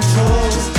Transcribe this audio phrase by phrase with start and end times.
[0.00, 0.77] controls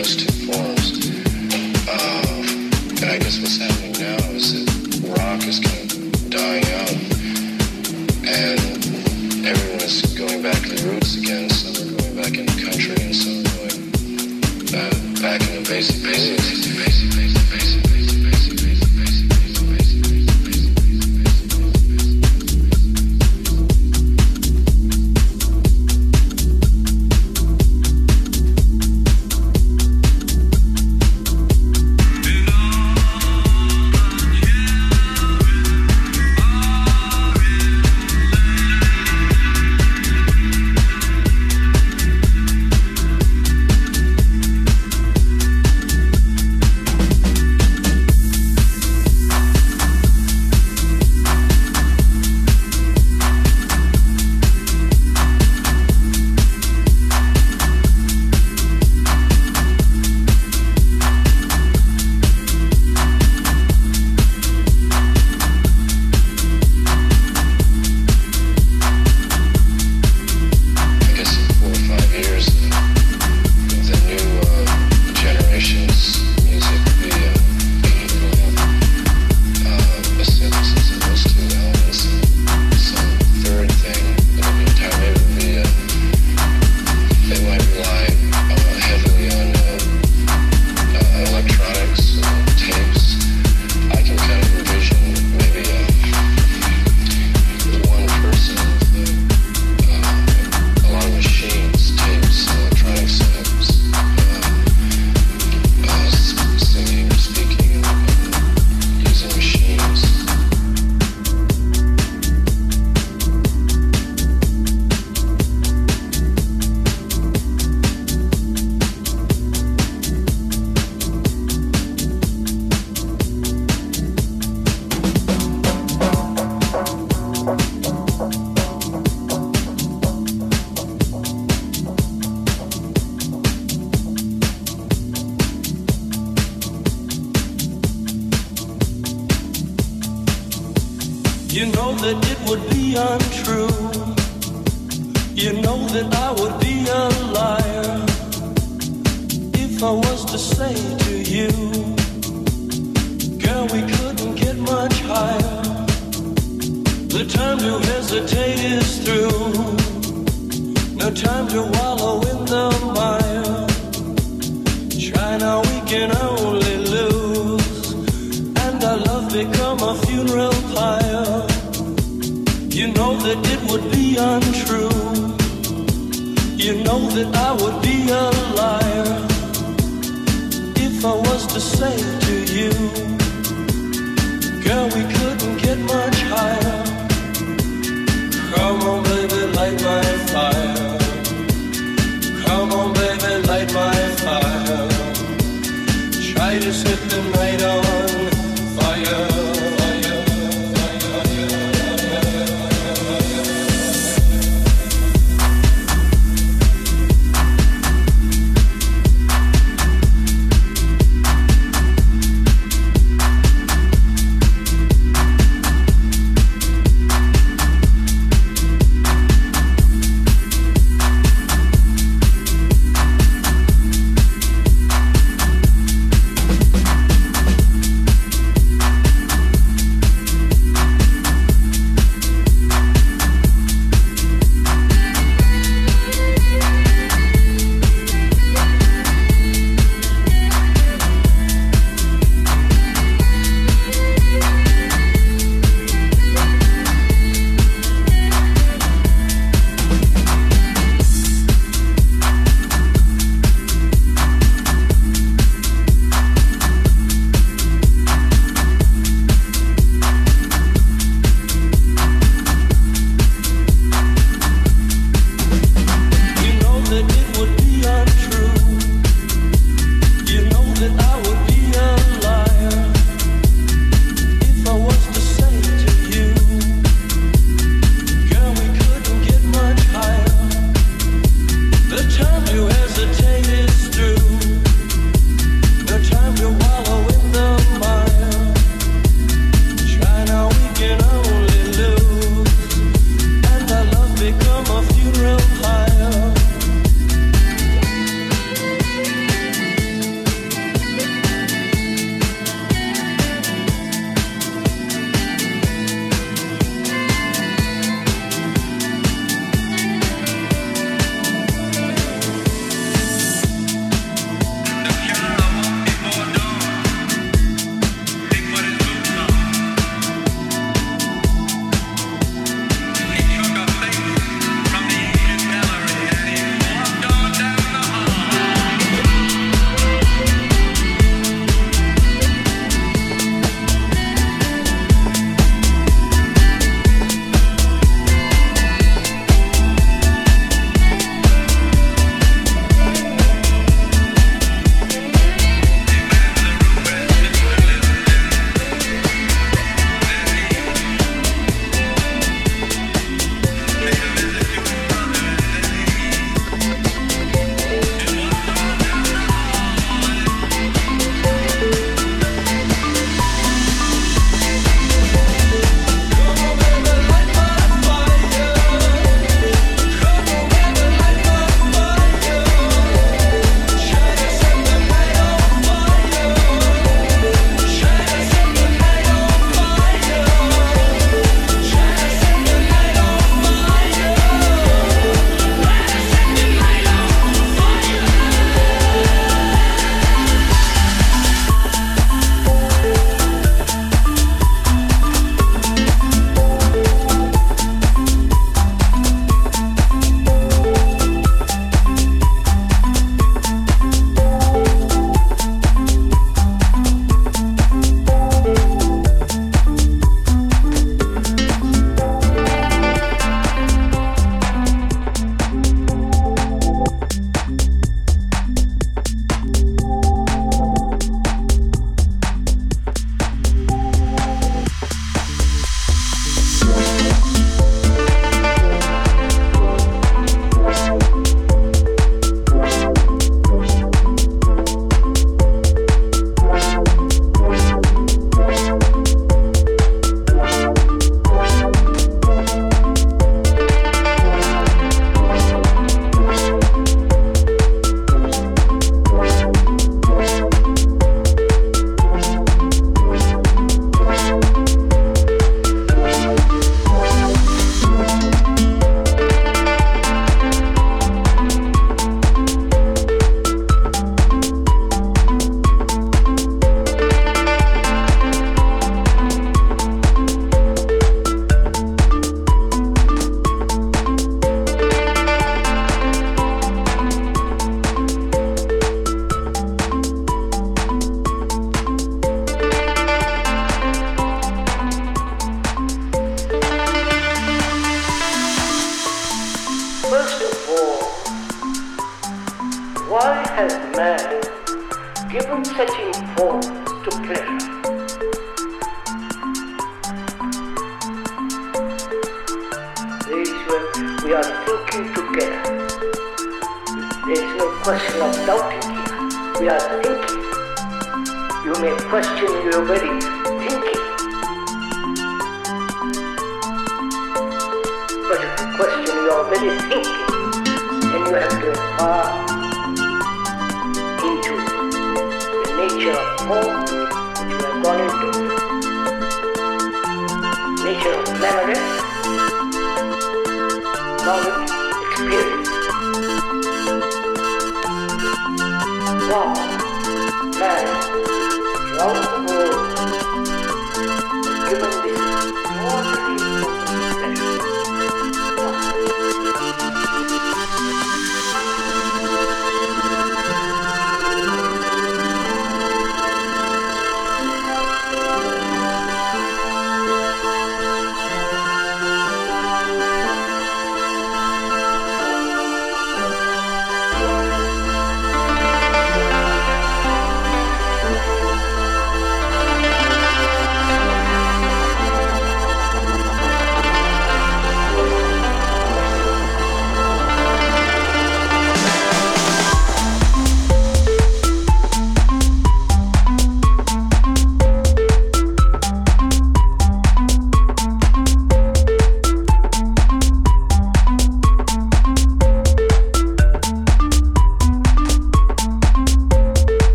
[0.00, 0.79] was too far.